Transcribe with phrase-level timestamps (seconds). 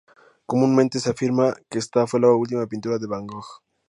[0.47, 3.61] Comúnmente se afirma que esta fue la última pintura de Van Gogh.